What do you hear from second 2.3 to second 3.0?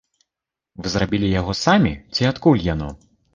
адкуль яно?